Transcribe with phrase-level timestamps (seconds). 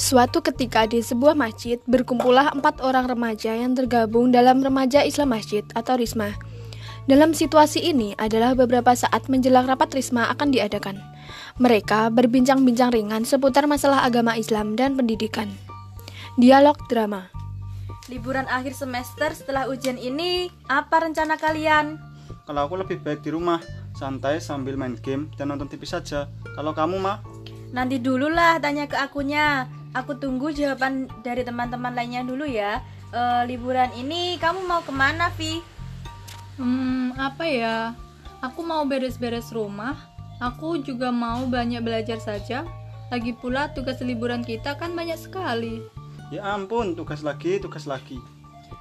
[0.00, 5.60] Suatu ketika di sebuah masjid berkumpullah empat orang remaja yang tergabung dalam remaja Islam Masjid
[5.76, 6.32] atau Risma.
[7.04, 10.96] Dalam situasi ini adalah beberapa saat menjelang rapat Risma akan diadakan.
[11.60, 15.52] Mereka berbincang-bincang ringan seputar masalah agama Islam dan pendidikan.
[16.40, 17.28] Dialog drama.
[18.08, 22.00] Liburan akhir semester setelah ujian ini, apa rencana kalian?
[22.48, 23.60] Kalau aku lebih baik di rumah,
[23.94, 26.26] santai sambil main game dan nonton TV saja.
[26.56, 27.22] Kalau kamu mah,
[27.70, 29.70] Nanti dululah tanya ke akunya.
[29.90, 32.78] Aku tunggu jawaban dari teman-teman lainnya dulu ya.
[33.10, 35.58] Eh, liburan ini kamu mau ke mana, Vi?
[36.58, 37.76] Hmm, apa ya?
[38.38, 39.98] Aku mau beres-beres rumah.
[40.38, 42.62] Aku juga mau banyak belajar saja.
[43.10, 45.82] Lagi pula tugas liburan kita kan banyak sekali.
[46.30, 48.22] ya ampun, tugas lagi, tugas lagi.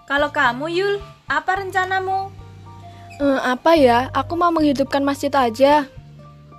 [0.06, 2.30] Kalau kamu, Yul, apa rencanamu?
[3.18, 4.14] Eh, apa ya?
[4.14, 5.90] Aku mau menghidupkan masjid aja.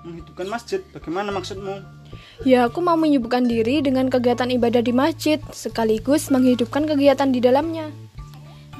[0.02, 1.99] Menghidupkan masjid, bagaimana maksudmu?
[2.40, 7.92] Ya, aku mau menyibukkan diri dengan kegiatan ibadah di masjid, sekaligus menghidupkan kegiatan di dalamnya.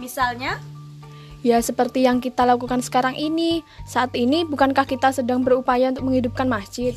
[0.00, 0.56] Misalnya,
[1.40, 3.64] Ya, seperti yang kita lakukan sekarang ini.
[3.88, 6.92] Saat ini, bukankah kita sedang berupaya untuk menghidupkan masjid?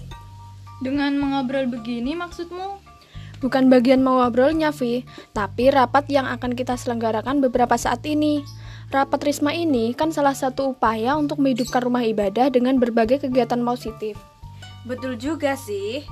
[0.84, 2.84] Dengan mengobrol begini maksudmu?
[3.40, 8.44] Bukan bagian mengobrolnya, Vi, tapi rapat yang akan kita selenggarakan beberapa saat ini.
[8.92, 14.20] Rapat Risma ini kan salah satu upaya untuk menghidupkan rumah ibadah dengan berbagai kegiatan positif.
[14.84, 16.04] betul juga sih.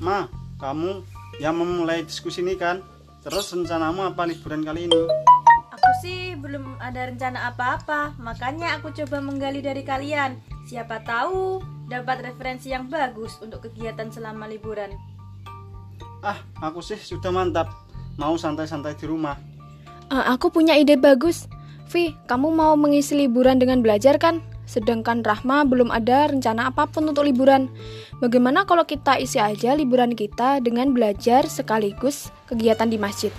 [0.00, 0.24] Ma,
[0.56, 1.04] kamu
[1.44, 2.80] yang memulai diskusi ini kan?
[3.20, 4.96] Terus rencanamu apa liburan kali ini?
[5.76, 10.40] Aku sih belum ada rencana apa-apa, makanya aku coba menggali dari kalian.
[10.64, 11.60] Siapa tahu
[11.92, 14.88] dapat referensi yang bagus untuk kegiatan selama liburan.
[16.24, 17.68] Ah, aku sih sudah mantap.
[18.16, 19.36] Mau santai-santai di rumah.
[20.08, 21.44] Eh, aku punya ide bagus.
[21.92, 24.40] Vi, kamu mau mengisi liburan dengan belajar kan?
[24.70, 27.66] Sedangkan Rahma belum ada rencana apa pun untuk liburan.
[28.22, 33.34] Bagaimana kalau kita isi aja liburan kita dengan belajar sekaligus kegiatan di masjid?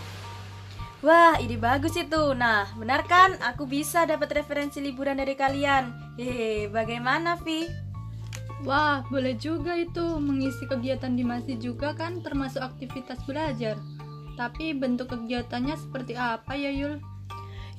[0.99, 2.35] Wah, ide bagus itu.
[2.35, 3.39] Nah, benar kan?
[3.55, 6.13] Aku bisa dapat referensi liburan dari kalian.
[6.19, 7.65] Hehe, bagaimana, Vi?
[8.61, 13.79] Wah, boleh juga itu mengisi kegiatan di masjid juga kan termasuk aktivitas belajar.
[14.37, 17.01] Tapi bentuk kegiatannya seperti apa ya Yul?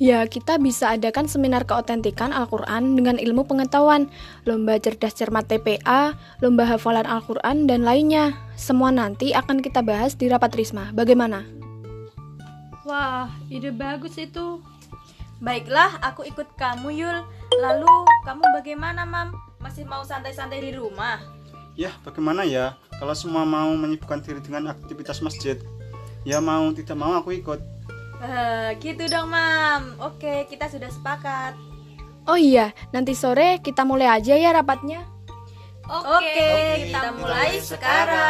[0.01, 4.09] Ya, kita bisa adakan seminar keotentikan Al-Quran dengan ilmu pengetahuan,
[4.49, 8.33] lomba cerdas cermat TPA, lomba hafalan Al-Quran, dan lainnya.
[8.57, 10.89] Semua nanti akan kita bahas di rapat Risma.
[10.97, 11.45] Bagaimana?
[12.89, 14.65] Wah, ide bagus itu.
[15.43, 17.19] Baiklah, aku ikut kamu, Yul.
[17.61, 19.37] Lalu, kamu bagaimana, Mam?
[19.61, 21.21] Masih mau santai-santai di rumah?
[21.79, 22.75] Ya, bagaimana ya?
[22.99, 25.57] Kalau semua mau menyibukkan diri dengan aktivitas masjid,
[26.23, 27.72] ya mau tidak mau aku ikut.
[28.23, 29.99] Eh, gitu dong, Mam.
[29.99, 31.59] Oke, kita sudah sepakat.
[32.31, 35.03] Oh iya, nanti sore kita mulai aja ya rapatnya.
[35.91, 38.22] Oke, kita mulai sekarang.